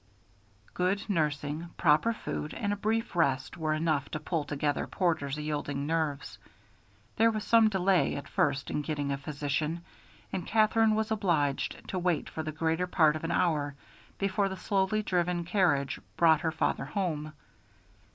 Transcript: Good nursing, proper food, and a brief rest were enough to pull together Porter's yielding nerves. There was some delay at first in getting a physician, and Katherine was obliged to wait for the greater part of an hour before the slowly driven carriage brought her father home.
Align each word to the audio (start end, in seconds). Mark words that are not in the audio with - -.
Good 0.73 1.07
nursing, 1.11 1.69
proper 1.77 2.11
food, 2.11 2.55
and 2.55 2.73
a 2.73 2.75
brief 2.75 3.15
rest 3.15 3.55
were 3.55 3.75
enough 3.75 4.09
to 4.09 4.19
pull 4.19 4.45
together 4.45 4.87
Porter's 4.87 5.37
yielding 5.37 5.85
nerves. 5.85 6.39
There 7.17 7.29
was 7.29 7.43
some 7.43 7.69
delay 7.69 8.15
at 8.15 8.27
first 8.27 8.71
in 8.71 8.81
getting 8.81 9.11
a 9.11 9.17
physician, 9.19 9.85
and 10.33 10.47
Katherine 10.47 10.95
was 10.95 11.11
obliged 11.11 11.87
to 11.89 11.99
wait 11.99 12.31
for 12.31 12.41
the 12.41 12.51
greater 12.51 12.87
part 12.87 13.15
of 13.15 13.23
an 13.23 13.31
hour 13.31 13.75
before 14.17 14.49
the 14.49 14.57
slowly 14.57 15.03
driven 15.03 15.43
carriage 15.45 15.99
brought 16.17 16.41
her 16.41 16.51
father 16.51 16.85
home. 16.85 17.33